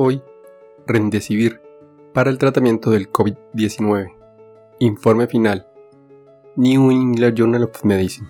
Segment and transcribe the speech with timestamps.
[0.00, 0.22] Hoy,
[0.86, 1.60] Remdesivir
[2.14, 4.14] para el tratamiento del COVID-19.
[4.78, 5.66] Informe final.
[6.54, 8.28] New England Journal of Medicine.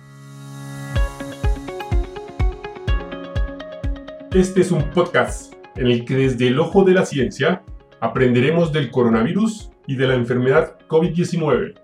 [4.33, 7.61] Este es un podcast en el que desde el ojo de la ciencia
[7.99, 11.75] aprenderemos del coronavirus y de la enfermedad COVID-19.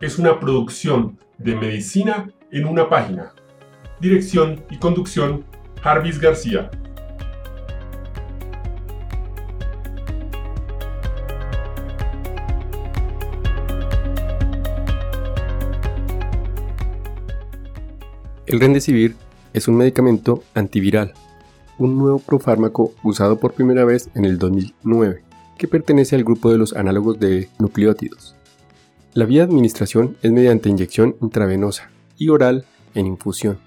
[0.00, 3.32] Es una producción de medicina en una página.
[4.00, 5.44] Dirección y conducción,
[5.80, 6.72] Jarvis García.
[18.52, 19.16] El Remdesivir
[19.54, 21.14] es un medicamento antiviral,
[21.78, 25.24] un nuevo profármaco usado por primera vez en el 2009,
[25.56, 28.36] que pertenece al grupo de los análogos de nucleótidos.
[29.14, 31.88] La vía de administración es mediante inyección intravenosa
[32.18, 33.58] y oral en infusión.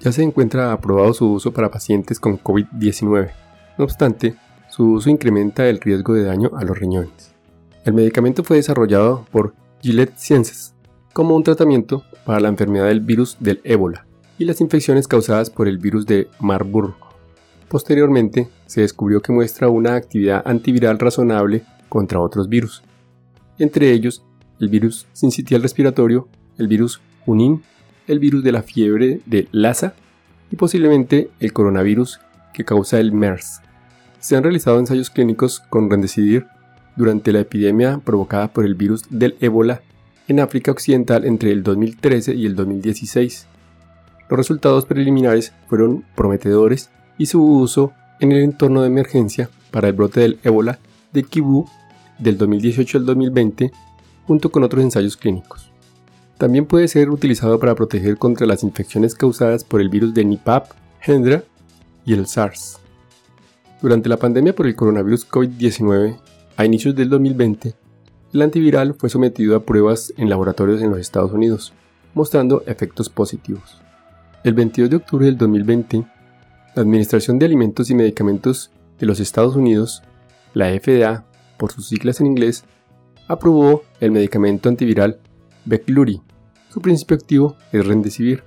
[0.00, 3.30] Ya se encuentra aprobado su uso para pacientes con COVID-19.
[3.78, 4.34] No obstante,
[4.68, 7.34] su uso incrementa el riesgo de daño a los riñones.
[7.86, 10.74] El medicamento fue desarrollado por Gillette Sciences
[11.14, 14.04] como un tratamiento para la enfermedad del virus del ébola
[14.36, 16.94] y las infecciones causadas por el virus de Marburg.
[17.68, 22.82] Posteriormente, se descubrió que muestra una actividad antiviral razonable contra otros virus,
[23.58, 24.24] entre ellos
[24.60, 27.62] el virus sincitial respiratorio, el virus Junin,
[28.06, 29.94] el virus de la fiebre de Lassa
[30.50, 32.20] y posiblemente el coronavirus
[32.52, 33.60] que causa el MERS.
[34.18, 36.46] Se han realizado ensayos clínicos con Remdesivir
[36.96, 39.82] durante la epidemia provocada por el virus del ébola
[40.28, 43.46] en África Occidental entre el 2013 y el 2016.
[44.28, 49.94] Los resultados preliminares fueron prometedores y su uso en el entorno de emergencia para el
[49.94, 50.78] brote del ébola
[51.12, 51.66] de Kivu
[52.18, 53.70] del 2018 al 2020
[54.26, 55.70] junto con otros ensayos clínicos.
[56.38, 60.64] También puede ser utilizado para proteger contra las infecciones causadas por el virus de Nipah,
[61.00, 61.44] Hendra
[62.04, 62.78] y el SARS.
[63.80, 66.18] Durante la pandemia por el coronavirus COVID-19,
[66.56, 67.74] a inicios del 2020,
[68.36, 71.72] el antiviral fue sometido a pruebas en laboratorios en los Estados Unidos,
[72.12, 73.80] mostrando efectos positivos.
[74.44, 76.04] El 22 de octubre del 2020,
[76.74, 80.02] la Administración de Alimentos y Medicamentos de los Estados Unidos,
[80.52, 81.24] la FDA,
[81.56, 82.64] por sus siglas en inglés,
[83.26, 85.18] aprobó el medicamento antiviral
[85.64, 86.20] Veklury.
[86.68, 88.42] Su principio activo es Remdesivir,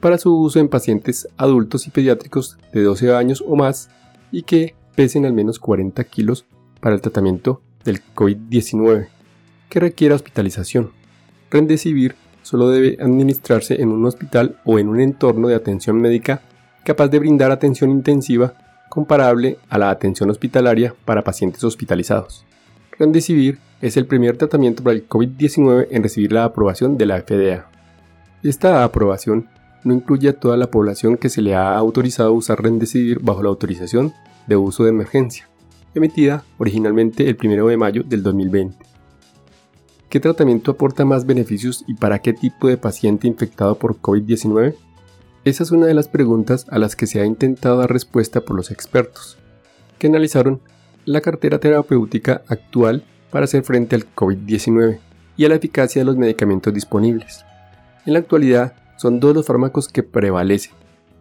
[0.00, 3.90] para su uso en pacientes adultos y pediátricos de 12 años o más
[4.32, 6.46] y que pesen al menos 40 kilos
[6.80, 9.08] para el tratamiento del COVID-19
[9.74, 10.92] que requiera hospitalización.
[11.50, 16.42] Remdesivir solo debe administrarse en un hospital o en un entorno de atención médica
[16.84, 18.54] capaz de brindar atención intensiva
[18.88, 22.46] comparable a la atención hospitalaria para pacientes hospitalizados.
[22.96, 27.66] Remdesivir es el primer tratamiento para el COVID-19 en recibir la aprobación de la FDA.
[28.44, 29.48] Esta aprobación
[29.82, 33.48] no incluye a toda la población que se le ha autorizado usar Remdesivir bajo la
[33.48, 34.12] autorización
[34.46, 35.48] de uso de emergencia,
[35.96, 38.93] emitida originalmente el 1 de mayo del 2020.
[40.14, 44.76] ¿Qué tratamiento aporta más beneficios y para qué tipo de paciente infectado por COVID-19?
[45.44, 48.54] Esa es una de las preguntas a las que se ha intentado dar respuesta por
[48.54, 49.38] los expertos,
[49.98, 50.60] que analizaron
[51.04, 53.02] la cartera terapéutica actual
[53.32, 55.00] para hacer frente al COVID-19
[55.36, 57.44] y a la eficacia de los medicamentos disponibles.
[58.06, 60.74] En la actualidad son dos los fármacos que prevalecen,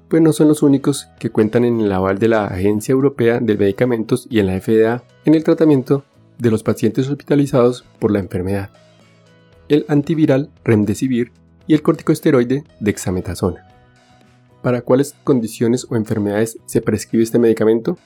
[0.08, 3.58] pues no son los únicos que cuentan en el aval de la Agencia Europea de
[3.58, 6.04] Medicamentos y en la FDA en el tratamiento
[6.38, 8.70] de los pacientes hospitalizados por la enfermedad
[9.70, 11.32] el antiviral Remdesivir
[11.68, 13.68] y el corticosteroide Dexametasona.
[14.62, 17.98] ¿Para cuáles condiciones o enfermedades se prescribe este medicamento?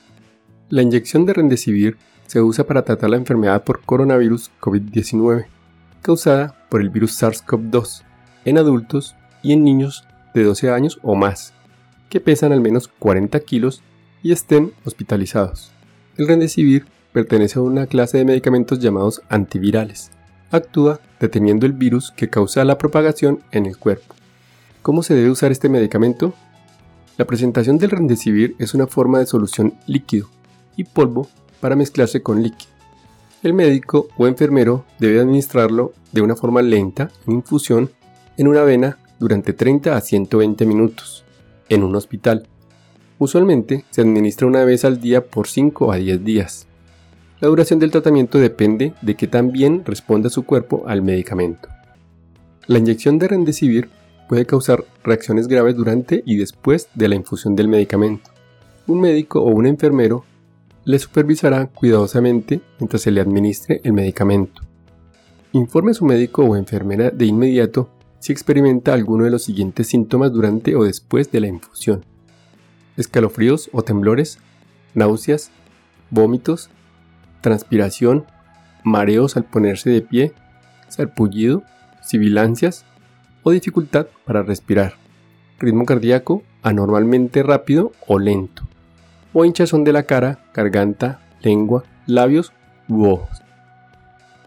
[0.68, 5.46] La inyección de Remdesivir se usa para tratar la enfermedad por coronavirus COVID-19,
[6.02, 8.02] causada por el virus SARS-CoV-2,
[8.44, 10.04] en adultos y en niños
[10.34, 11.54] de 12 años o más,
[12.10, 13.82] que pesan al menos 40 kilos
[14.22, 15.72] y estén hospitalizados.
[16.16, 20.10] El Remdesivir pertenece a una clase de medicamentos llamados antivirales,
[20.50, 24.14] actúa deteniendo el virus que causa la propagación en el cuerpo.
[24.82, 26.34] ¿Cómo se debe usar este medicamento?
[27.16, 30.28] La presentación del Remdesivir es una forma de solución líquido
[30.76, 31.28] y polvo
[31.60, 32.70] para mezclarse con líquido.
[33.42, 37.90] El médico o enfermero debe administrarlo de una forma lenta en infusión
[38.36, 41.24] en una vena durante 30 a 120 minutos
[41.68, 42.46] en un hospital.
[43.18, 46.66] Usualmente se administra una vez al día por 5 a 10 días.
[47.40, 51.68] La duración del tratamiento depende de que tan bien responda su cuerpo al medicamento.
[52.66, 53.90] La inyección de Remdesivir
[54.28, 58.30] puede causar reacciones graves durante y después de la infusión del medicamento.
[58.88, 60.24] Un médico o un enfermero
[60.84, 64.62] le supervisará cuidadosamente mientras se le administre el medicamento.
[65.52, 67.88] Informe a su médico o enfermera de inmediato
[68.18, 72.04] si experimenta alguno de los siguientes síntomas durante o después de la infusión.
[72.96, 74.38] Escalofríos o temblores,
[74.94, 75.52] náuseas,
[76.10, 76.68] vómitos,
[77.40, 78.26] transpiración,
[78.84, 80.32] mareos al ponerse de pie,
[80.88, 81.62] sarpullido,
[82.02, 82.84] sibilancias
[83.42, 84.94] o dificultad para respirar,
[85.58, 88.62] ritmo cardíaco anormalmente rápido o lento,
[89.32, 92.52] o hinchazón de la cara, garganta, lengua, labios
[92.88, 93.42] u ojos.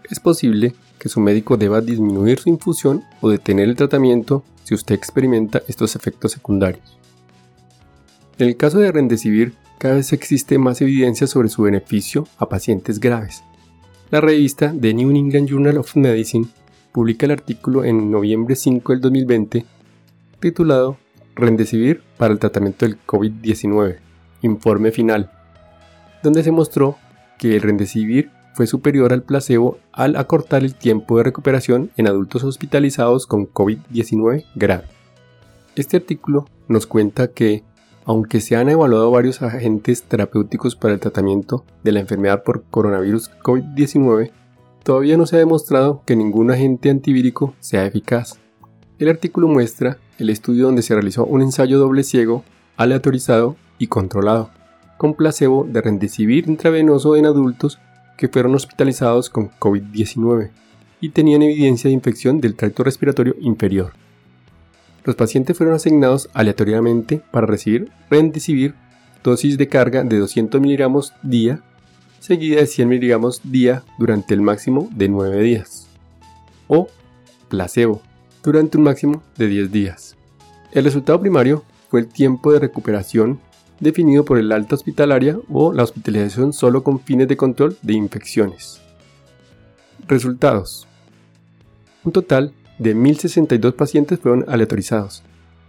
[0.09, 4.95] Es posible que su médico deba disminuir su infusión o detener el tratamiento si usted
[4.95, 6.99] experimenta estos efectos secundarios.
[8.37, 12.99] En el caso de Rendecibir, cada vez existe más evidencia sobre su beneficio a pacientes
[12.99, 13.43] graves.
[14.11, 16.45] La revista The New England Journal of Medicine
[16.91, 19.65] publica el artículo en noviembre 5 del 2020
[20.39, 20.97] titulado
[21.33, 23.97] Rendecibir para el tratamiento del COVID-19,
[24.43, 25.31] informe final,
[26.21, 26.97] donde se mostró
[27.39, 32.43] que el Rendecibir fue superior al placebo al acortar el tiempo de recuperación en adultos
[32.43, 34.83] hospitalizados con COVID-19 grave.
[35.75, 37.63] Este artículo nos cuenta que,
[38.05, 43.31] aunque se han evaluado varios agentes terapéuticos para el tratamiento de la enfermedad por coronavirus
[43.43, 44.31] COVID-19,
[44.83, 48.39] todavía no se ha demostrado que ningún agente antivírico sea eficaz.
[48.97, 52.43] El artículo muestra el estudio donde se realizó un ensayo doble ciego,
[52.77, 54.49] aleatorizado y controlado,
[54.97, 57.79] con placebo de rendecibir intravenoso en adultos
[58.17, 60.51] que fueron hospitalizados con COVID-19
[60.99, 63.93] y tenían evidencia de infección del tracto respiratorio inferior.
[65.03, 68.75] Los pacientes fueron asignados aleatoriamente para recibir rendecibir
[69.23, 71.63] dosis de carga de 200 mg día
[72.19, 75.87] seguida de 100 mg día durante el máximo de 9 días
[76.67, 76.87] o
[77.49, 78.01] placebo
[78.43, 80.15] durante un máximo de 10 días.
[80.71, 83.39] El resultado primario fue el tiempo de recuperación
[83.79, 88.79] definido por el alta hospitalaria o la hospitalización solo con fines de control de infecciones.
[90.07, 90.87] Resultados.
[92.03, 95.21] Un total de 1.062 pacientes fueron aleatorizados,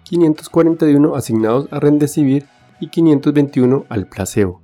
[0.04, 2.46] 541 asignados a Rendecibir
[2.80, 4.62] y 521 al placebo.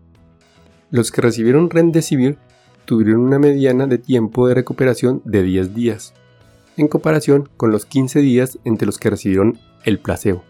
[0.90, 2.38] Los que recibieron Rendecibir
[2.86, 6.14] tuvieron una mediana de tiempo de recuperación de 10 días,
[6.78, 10.42] en comparación con los 15 días entre los que recibieron el placebo.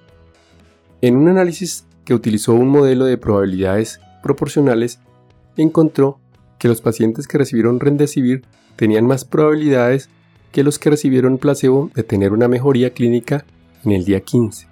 [1.01, 5.01] En un análisis que utilizó un modelo de probabilidades proporcionales,
[5.57, 6.21] encontró
[6.61, 8.45] que los pacientes que recibieron Rendecibir
[8.77, 10.11] tenían más probabilidades
[10.53, 13.45] que los que recibieron placebo de tener una mejoría clínica
[13.85, 14.67] en el día 15.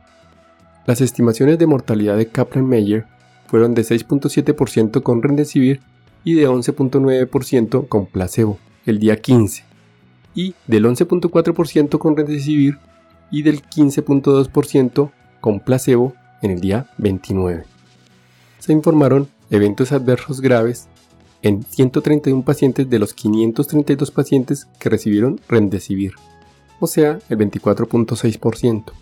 [0.86, 3.06] Las estimaciones de mortalidad de Kaplan-Meier
[3.46, 5.80] fueron de 6.7% con Rendecibir
[6.24, 9.64] y de 11.9% con placebo el día 15
[10.34, 12.78] y del 11.4% con Remdesivir
[13.32, 17.64] y del 15.2% con placebo en el día 29.
[18.58, 20.88] Se informaron eventos adversos graves
[21.42, 26.14] en 131 pacientes de los 532 pacientes que recibieron Remdesivir,
[26.80, 28.92] o sea, el 24.6%,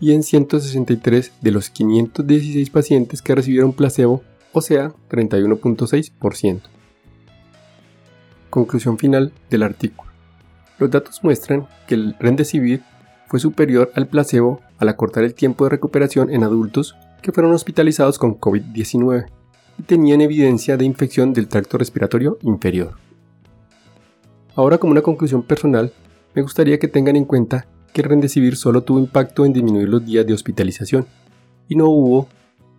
[0.00, 4.22] y en 163 de los 516 pacientes que recibieron placebo,
[4.52, 6.60] o sea, 31.6%.
[8.50, 10.10] Conclusión final del artículo.
[10.78, 12.82] Los datos muestran que el Remdesivir
[13.28, 18.18] fue superior al placebo al acortar el tiempo de recuperación en adultos que fueron hospitalizados
[18.18, 19.41] con COVID-19
[19.82, 22.94] tenían evidencia de infección del tracto respiratorio inferior.
[24.54, 25.92] Ahora como una conclusión personal,
[26.34, 30.04] me gustaría que tengan en cuenta que el Remdesivir solo tuvo impacto en disminuir los
[30.04, 31.06] días de hospitalización
[31.68, 32.28] y no hubo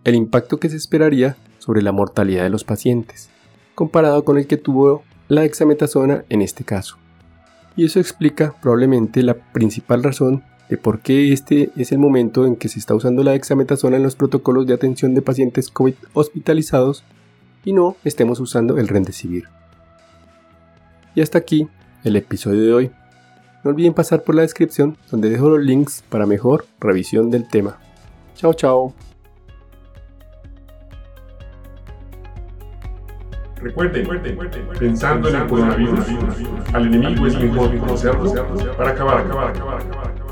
[0.04, 3.30] el impacto que se esperaría sobre la mortalidad de los pacientes,
[3.74, 6.98] comparado con el que tuvo la dexametasona en este caso
[7.76, 12.56] y eso explica probablemente la principal razón de por qué este es el momento en
[12.56, 17.04] que se está usando la dexametasona en los protocolos de atención de pacientes COVID hospitalizados
[17.64, 19.44] y no estemos usando el Remdesivir.
[21.14, 21.68] Y hasta aquí
[22.02, 22.90] el episodio de hoy.
[23.62, 27.78] No olviden pasar por la descripción donde dejo los links para mejor revisión del tema.
[28.34, 28.94] Chao chao.
[33.56, 34.06] Recuerden,
[34.78, 36.04] pensando en el coronavirus,
[36.74, 38.30] al enemigo es mejor conocerlo
[38.76, 40.23] para acabar, acabar, acabar, acabar.